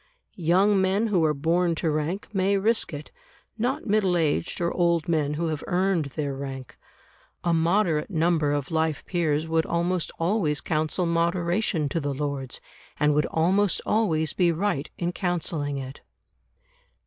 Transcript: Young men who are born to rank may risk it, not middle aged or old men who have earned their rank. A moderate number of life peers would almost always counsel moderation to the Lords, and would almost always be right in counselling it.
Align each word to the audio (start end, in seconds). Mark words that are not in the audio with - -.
Young 0.41 0.81
men 0.81 1.09
who 1.09 1.23
are 1.25 1.33
born 1.35 1.75
to 1.75 1.91
rank 1.91 2.27
may 2.33 2.57
risk 2.57 2.91
it, 2.91 3.11
not 3.59 3.85
middle 3.85 4.17
aged 4.17 4.59
or 4.59 4.71
old 4.71 5.07
men 5.07 5.35
who 5.35 5.49
have 5.49 5.63
earned 5.67 6.05
their 6.05 6.33
rank. 6.33 6.75
A 7.43 7.53
moderate 7.53 8.09
number 8.09 8.51
of 8.51 8.71
life 8.71 9.05
peers 9.05 9.47
would 9.47 9.67
almost 9.67 10.11
always 10.17 10.59
counsel 10.59 11.05
moderation 11.05 11.87
to 11.89 11.99
the 11.99 12.15
Lords, 12.15 12.59
and 12.99 13.13
would 13.13 13.27
almost 13.27 13.79
always 13.85 14.33
be 14.33 14.51
right 14.51 14.89
in 14.97 15.11
counselling 15.11 15.77
it. 15.77 16.01